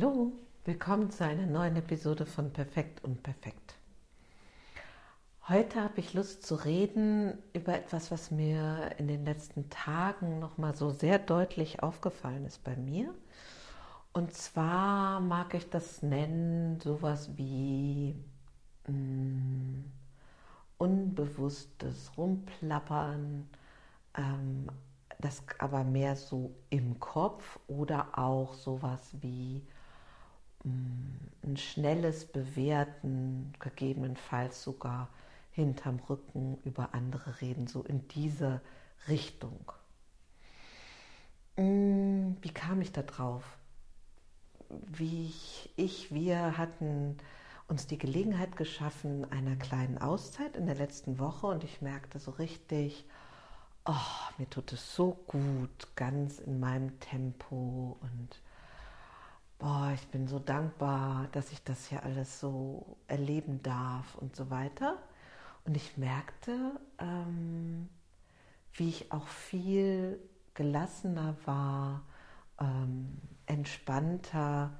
[0.00, 0.32] Hallo,
[0.64, 3.74] willkommen zu einer neuen Episode von Perfekt und Perfekt.
[5.46, 10.74] Heute habe ich Lust zu reden über etwas, was mir in den letzten Tagen nochmal
[10.74, 13.12] so sehr deutlich aufgefallen ist bei mir.
[14.14, 18.16] Und zwar mag ich das nennen, sowas wie
[18.86, 19.84] mh, mm,
[20.78, 23.50] unbewusstes Rumplappern,
[24.16, 24.66] ähm,
[25.18, 29.62] das aber mehr so im Kopf oder auch sowas wie
[30.64, 35.08] ein schnelles Bewerten, gegebenenfalls sogar
[35.52, 38.60] hinterm Rücken über andere reden, so in diese
[39.08, 39.72] Richtung.
[41.56, 43.44] Mm, wie kam ich da drauf?
[44.68, 47.16] Wie ich, ich, wir hatten
[47.68, 52.32] uns die Gelegenheit geschaffen einer kleinen Auszeit in der letzten Woche und ich merkte so
[52.32, 53.04] richtig,
[53.84, 53.94] oh,
[54.38, 58.40] mir tut es so gut, ganz in meinem Tempo und
[59.60, 64.50] boah, ich bin so dankbar, dass ich das hier alles so erleben darf und so
[64.50, 64.96] weiter.
[65.64, 67.88] Und ich merkte, ähm,
[68.72, 70.18] wie ich auch viel
[70.54, 72.02] gelassener war,
[72.58, 74.72] ähm, entspannter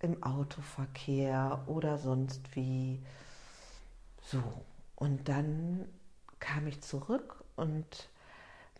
[0.00, 3.02] im Autoverkehr oder sonst wie.
[4.22, 4.42] So,
[4.96, 5.88] und dann
[6.40, 8.10] kam ich zurück und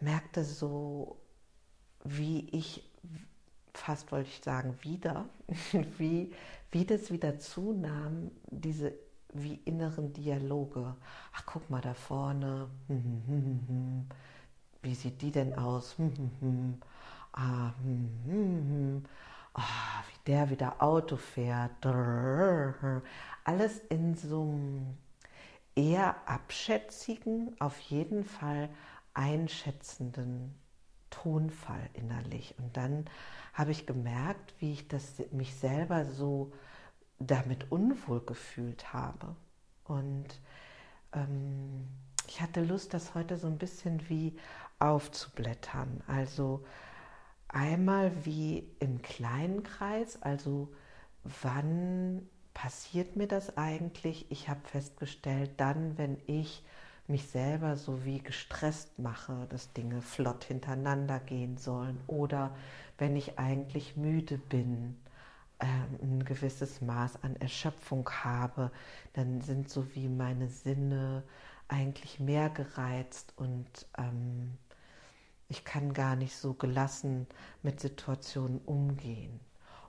[0.00, 1.16] merkte so,
[2.04, 2.89] wie ich,
[3.90, 5.28] fast wollte ich sagen, wieder,
[5.98, 6.32] wie,
[6.70, 8.92] wie das wieder zunahm, diese
[9.32, 10.94] wie inneren Dialoge.
[11.32, 12.68] Ach, guck mal da vorne.
[14.82, 15.96] Wie sieht die denn aus?
[19.52, 21.84] Ah, wie der wieder Auto fährt.
[23.44, 24.96] Alles in so einem
[25.74, 28.68] eher abschätzigen, auf jeden Fall
[29.12, 30.54] einschätzenden
[31.10, 32.54] Tonfall innerlich.
[32.58, 33.04] Und dann
[33.52, 36.52] habe ich gemerkt, wie ich das mich selber so
[37.18, 39.36] damit unwohl gefühlt habe.
[39.84, 40.40] Und
[41.12, 41.88] ähm,
[42.26, 44.36] ich hatte Lust, das heute so ein bisschen wie
[44.78, 46.02] aufzublättern.
[46.06, 46.64] Also
[47.48, 50.72] einmal wie im kleinen Kreis, also
[51.42, 54.30] wann passiert mir das eigentlich?
[54.30, 56.64] Ich habe festgestellt, dann, wenn ich
[57.10, 62.54] mich selber so wie gestresst mache, dass Dinge flott hintereinander gehen sollen oder
[62.98, 64.96] wenn ich eigentlich müde bin,
[65.60, 68.70] ähm, ein gewisses Maß an Erschöpfung habe,
[69.12, 71.22] dann sind so wie meine Sinne
[71.68, 74.56] eigentlich mehr gereizt und ähm,
[75.48, 77.26] ich kann gar nicht so gelassen
[77.62, 79.40] mit Situationen umgehen.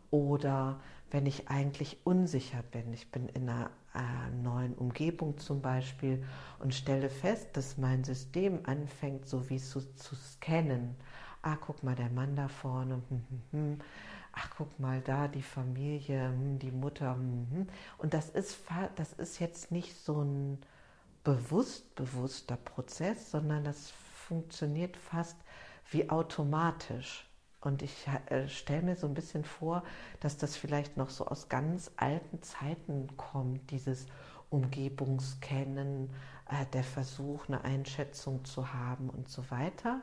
[0.09, 6.24] Oder wenn ich eigentlich unsicher bin, ich bin in einer äh, neuen Umgebung zum Beispiel
[6.59, 10.96] und stelle fest, dass mein System anfängt, so wie zu, zu scannen.
[11.41, 13.02] Ah, guck mal, der Mann da vorne.
[13.09, 13.79] Hm, hm, hm.
[14.34, 16.31] Ach, guck mal da, die Familie,
[16.62, 17.18] die Mutter.
[17.97, 18.59] Und das ist,
[18.96, 20.59] das ist jetzt nicht so ein
[21.23, 25.38] bewusst bewusster Prozess, sondern das funktioniert fast
[25.91, 27.28] wie automatisch.
[27.61, 29.83] Und ich äh, stelle mir so ein bisschen vor,
[30.19, 34.07] dass das vielleicht noch so aus ganz alten Zeiten kommt, dieses
[34.49, 36.09] Umgebungskennen,
[36.49, 40.01] äh, der Versuch, eine Einschätzung zu haben und so weiter.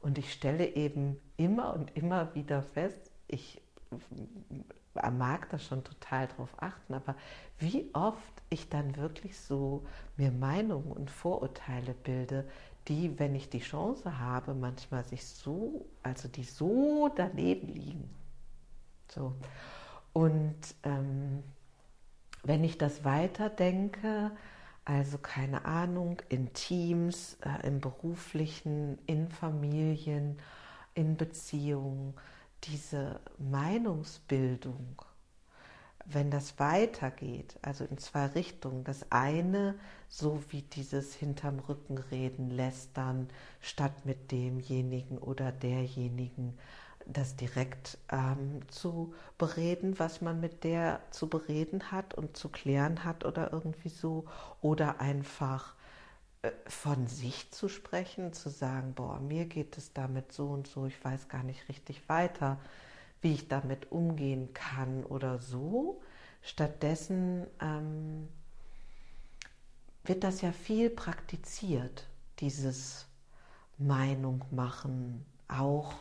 [0.00, 3.60] Und ich stelle eben immer und immer wieder fest, ich
[4.94, 7.14] mag das schon total drauf achten, aber
[7.58, 9.86] wie oft ich dann wirklich so
[10.16, 12.48] mir Meinungen und Vorurteile bilde,
[12.88, 18.10] die, wenn ich die Chance habe, manchmal sich so, also die so daneben liegen.
[19.08, 19.34] So.
[20.12, 21.42] Und ähm,
[22.42, 24.30] wenn ich das weiterdenke,
[24.84, 30.38] also keine Ahnung, in Teams, äh, im beruflichen, in Familien,
[30.94, 32.14] in Beziehungen,
[32.64, 35.02] diese Meinungsbildung
[36.10, 39.74] wenn das weitergeht, also in zwei Richtungen, das eine,
[40.08, 43.28] so wie dieses hinterm Rücken reden, lästern,
[43.60, 46.58] statt mit demjenigen oder derjenigen
[47.06, 53.04] das direkt ähm, zu bereden, was man mit der zu bereden hat und zu klären
[53.04, 54.26] hat oder irgendwie so,
[54.60, 55.74] oder einfach
[56.42, 60.86] äh, von sich zu sprechen, zu sagen, boah, mir geht es damit so und so,
[60.86, 62.58] ich weiß gar nicht richtig weiter
[63.20, 66.00] wie ich damit umgehen kann oder so.
[66.42, 68.28] Stattdessen ähm,
[70.04, 73.06] wird das ja viel praktiziert, dieses
[73.76, 75.94] Meinung machen, auch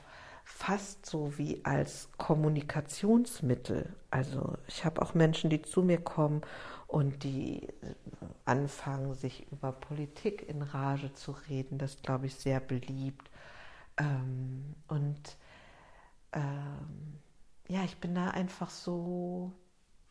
[0.44, 3.94] fast so wie als Kommunikationsmittel.
[4.10, 6.42] Also ich habe auch Menschen, die zu mir kommen
[6.88, 7.68] und die
[8.46, 11.78] anfangen, sich über Politik in Rage zu reden.
[11.78, 13.30] Das glaube ich sehr beliebt.
[13.98, 15.38] Ähm, und
[16.38, 17.20] ähm,
[17.68, 19.52] ja, ich bin da einfach so,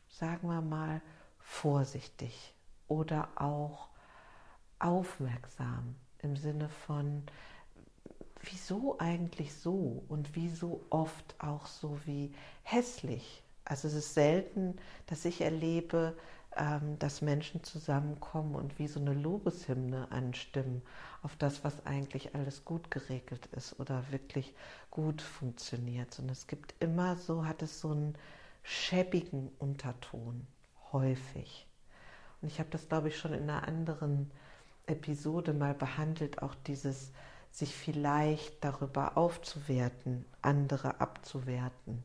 [0.08, 1.00] sagen wir mal,
[1.38, 2.54] vorsichtig
[2.88, 3.88] oder auch
[4.78, 7.22] aufmerksam im Sinne von,
[8.42, 13.42] wieso eigentlich so und wieso oft auch so wie hässlich.
[13.64, 14.76] Also es ist selten,
[15.06, 16.16] dass ich erlebe,
[16.98, 20.82] dass Menschen zusammenkommen und wie so eine Lobeshymne anstimmen
[21.22, 24.54] auf das, was eigentlich alles gut geregelt ist oder wirklich
[24.90, 26.18] gut funktioniert.
[26.18, 28.14] Und es gibt immer so, hat es so einen
[28.62, 30.46] schäbigen Unterton,
[30.92, 31.66] häufig.
[32.40, 34.30] Und ich habe das, glaube ich, schon in einer anderen
[34.86, 37.12] Episode mal behandelt, auch dieses
[37.50, 42.04] sich vielleicht darüber aufzuwerten, andere abzuwerten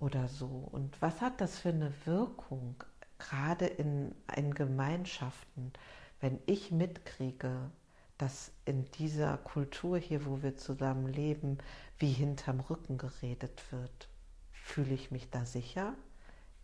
[0.00, 0.68] oder so.
[0.72, 2.82] Und was hat das für eine Wirkung,
[3.20, 5.72] gerade in, in Gemeinschaften,
[6.20, 7.70] wenn ich mitkriege,
[8.18, 11.58] dass in dieser Kultur hier, wo wir zusammen leben,
[11.98, 14.08] wie hinterm Rücken geredet wird?
[14.52, 15.94] Fühle ich mich da sicher?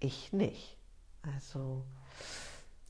[0.00, 0.76] Ich nicht.
[1.22, 1.84] Also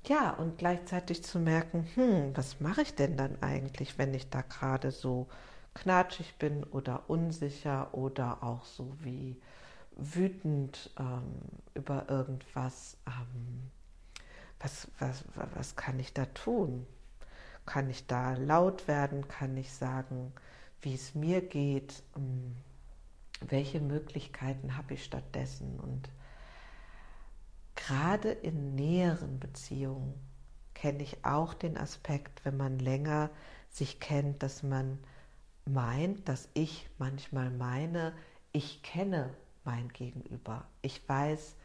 [0.06, 4.42] ja, und gleichzeitig zu merken, hm, was mache ich denn dann eigentlich, wenn ich da
[4.42, 5.28] gerade so
[5.74, 9.40] knatschig bin oder unsicher oder auch so wie
[9.96, 11.40] wütend ähm,
[11.74, 12.96] über irgendwas.
[13.06, 13.70] Ähm,
[14.60, 16.86] was, was, was kann ich da tun?
[17.64, 19.26] Kann ich da laut werden?
[19.28, 20.32] Kann ich sagen,
[20.80, 22.02] wie es mir geht?
[22.16, 22.56] Ähm,
[23.40, 25.78] welche Möglichkeiten habe ich stattdessen?
[25.80, 26.08] Und
[27.74, 30.14] gerade in näheren Beziehungen
[30.74, 33.30] kenne ich auch den Aspekt, wenn man länger
[33.70, 34.98] sich kennt, dass man
[35.64, 38.14] meint, dass ich manchmal meine,
[38.52, 39.34] ich kenne
[39.66, 40.66] mein Gegenüber.
[40.82, 41.56] Ich weiß,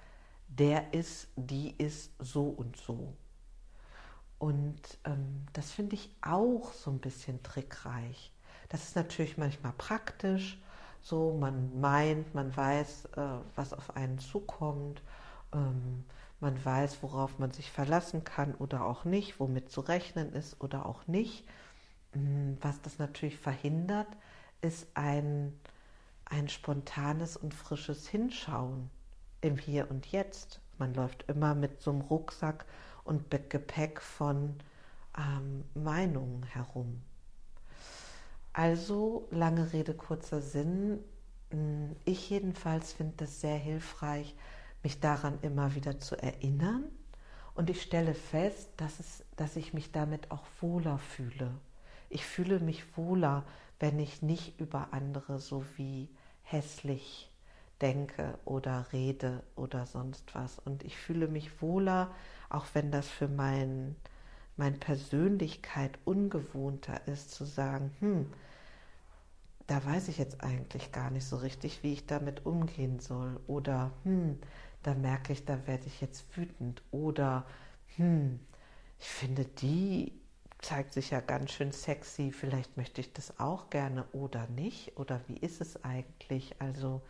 [0.47, 3.13] der ist, die ist so und so.
[4.37, 8.33] Und ähm, das finde ich auch so ein bisschen trickreich.
[8.69, 10.59] Das ist natürlich manchmal praktisch,
[11.01, 13.21] so man meint, man weiß, äh,
[13.55, 15.01] was auf einen zukommt
[15.53, 16.05] ähm,
[16.39, 20.85] man weiß, worauf man sich verlassen kann oder auch nicht, womit zu rechnen ist oder
[20.85, 21.45] auch nicht.
[22.13, 24.07] Mm, was das natürlich verhindert,
[24.61, 25.59] ist ein,
[26.31, 28.89] ein spontanes und frisches Hinschauen
[29.41, 30.61] im Hier und Jetzt.
[30.77, 32.65] Man läuft immer mit so einem Rucksack
[33.03, 34.55] und Gepäck von
[35.17, 37.01] ähm, Meinungen herum.
[38.53, 40.99] Also, lange Rede, kurzer Sinn.
[41.51, 44.35] Mm, ich jedenfalls finde das sehr hilfreich,
[44.83, 46.85] mich daran immer wieder zu erinnern.
[47.55, 51.51] Und ich stelle fest, dass, es, dass ich mich damit auch wohler fühle.
[52.09, 53.43] Ich fühle mich wohler,
[53.79, 56.09] wenn ich nicht über andere so wie
[56.51, 57.29] hässlich
[57.81, 60.59] denke oder rede oder sonst was.
[60.59, 62.13] Und ich fühle mich wohler,
[62.49, 63.95] auch wenn das für mein,
[64.57, 68.27] meine Persönlichkeit ungewohnter ist, zu sagen, hm,
[69.67, 73.39] da weiß ich jetzt eigentlich gar nicht so richtig, wie ich damit umgehen soll.
[73.47, 74.37] Oder, hm,
[74.83, 76.81] da merke ich, da werde ich jetzt wütend.
[76.91, 77.45] Oder,
[77.95, 78.39] hm,
[78.99, 80.20] ich finde, die
[80.61, 84.97] zeigt sich ja ganz schön sexy, vielleicht möchte ich das auch gerne oder nicht.
[84.97, 86.55] Oder wie ist es eigentlich?
[86.59, 87.01] Also,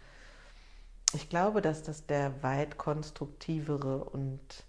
[1.14, 4.64] ich glaube, dass das der weit konstruktivere und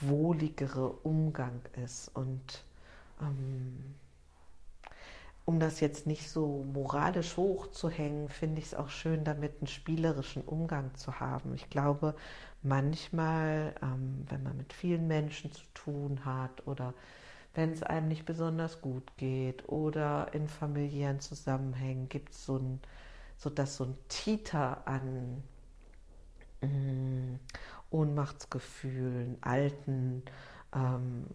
[0.00, 2.08] wohligere Umgang ist.
[2.14, 2.64] Und
[3.20, 3.94] ähm,
[5.44, 10.42] um das jetzt nicht so moralisch hochzuhängen, finde ich es auch schön, damit einen spielerischen
[10.42, 11.54] Umgang zu haben.
[11.54, 12.14] Ich glaube,
[12.62, 16.94] manchmal, ähm, wenn man mit vielen Menschen zu tun hat oder
[17.54, 22.80] wenn es einem nicht besonders gut geht oder in familiären Zusammenhängen gibt es so ein,
[23.36, 25.42] so dass so ein Titer an
[26.62, 27.34] mm,
[27.90, 30.22] Ohnmachtsgefühlen, alten
[30.74, 31.26] ähm,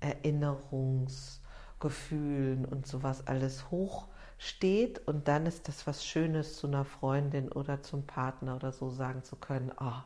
[0.00, 1.40] Erinnerungs-
[1.80, 4.08] Gefühlen und sowas alles hoch
[4.38, 8.90] steht und dann ist das was Schönes zu einer Freundin oder zum Partner oder so
[8.90, 10.02] sagen zu können, oh,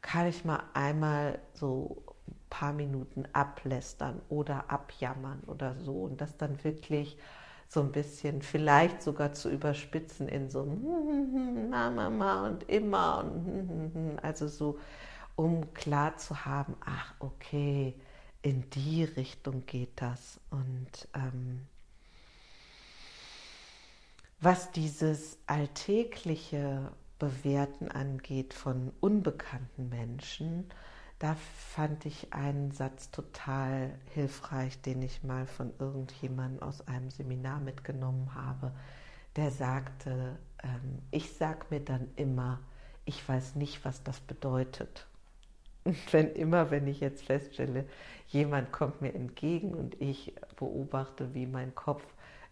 [0.00, 2.02] kann ich mal einmal so
[2.50, 7.16] paar Minuten ablästern oder abjammern oder so und das dann wirklich
[7.68, 14.78] so ein bisschen vielleicht sogar zu überspitzen in so Mama und immer und also so
[15.36, 17.94] um klar zu haben, ach okay,
[18.42, 20.40] in die Richtung geht das.
[20.50, 21.66] Und ähm,
[24.40, 30.70] was dieses alltägliche Bewerten angeht von unbekannten Menschen,
[31.18, 37.60] da fand ich einen Satz total hilfreich, den ich mal von irgendjemandem aus einem Seminar
[37.60, 38.72] mitgenommen habe.
[39.34, 42.60] Der sagte, ähm, ich sage mir dann immer,
[43.04, 45.06] ich weiß nicht, was das bedeutet.
[45.84, 47.86] Und wenn immer, wenn ich jetzt feststelle,
[48.28, 52.04] jemand kommt mir entgegen und ich beobachte, wie mein Kopf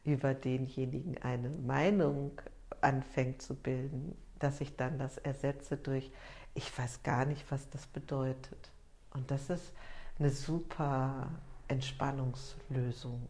[0.05, 2.41] über denjenigen eine Meinung
[2.81, 6.11] anfängt zu bilden, dass ich dann das ersetze durch,
[6.57, 8.71] ich weiß gar nicht, was das bedeutet.
[9.13, 9.73] Und das ist
[10.19, 11.31] eine super
[11.69, 13.29] Entspannungslösung.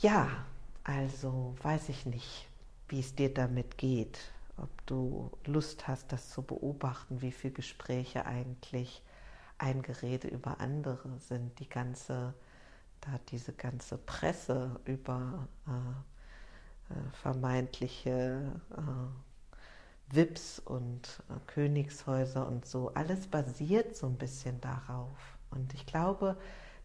[0.00, 0.44] Ja,
[0.84, 2.48] also weiß ich nicht,
[2.88, 4.18] wie es dir damit geht,
[4.56, 9.02] ob du Lust hast, das zu beobachten, wie viele Gespräche eigentlich
[9.58, 12.34] ein Gerede über andere sind, die ganze,
[13.00, 19.27] da diese ganze Presse über äh, äh, vermeintliche äh,
[20.10, 25.38] Wips und äh, Königshäuser und so, alles basiert so ein bisschen darauf.
[25.50, 26.36] Und ich glaube,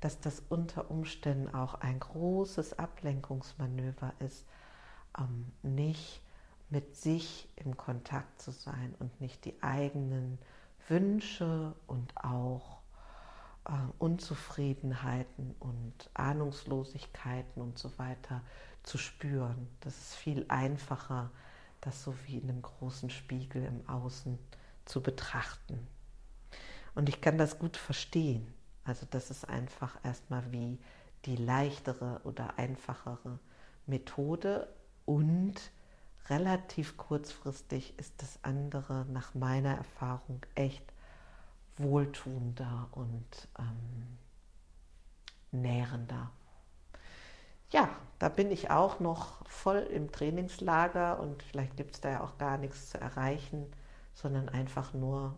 [0.01, 4.46] dass das unter Umständen auch ein großes Ablenkungsmanöver ist,
[5.18, 6.22] ähm, nicht
[6.70, 10.39] mit sich im Kontakt zu sein und nicht die eigenen
[10.88, 12.80] Wünsche und auch
[13.65, 18.42] äh, Unzufriedenheiten und Ahnungslosigkeiten und so weiter
[18.84, 19.68] zu spüren.
[19.82, 21.32] Das ist viel einfacher,
[21.86, 24.40] das so wie in einem großen Spiegel im Außen
[24.86, 25.88] zu betrachten.
[26.96, 28.54] Und ich kann das gut verstehen.
[28.84, 30.80] Also das ist einfach erstmal wie
[31.25, 33.40] die leichtere oder einfachere
[33.86, 34.74] Methode
[35.06, 35.56] und
[36.30, 40.84] relativ kurzfristig ist das andere nach meiner Erfahrung echt
[41.78, 44.18] wohltuender und ähm,
[45.52, 46.32] nährender.
[48.24, 52.38] Da bin ich auch noch voll im Trainingslager und vielleicht gibt es da ja auch
[52.38, 53.65] gar nichts zu erreichen,
[54.13, 55.36] sondern einfach nur,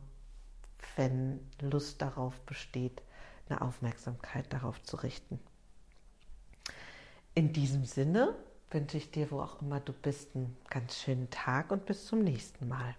[0.96, 3.02] wenn Lust darauf besteht,
[3.50, 5.40] eine Aufmerksamkeit darauf zu richten.
[7.34, 8.36] In diesem Sinne
[8.70, 12.20] wünsche ich dir, wo auch immer du bist, einen ganz schönen Tag und bis zum
[12.20, 12.94] nächsten Mal.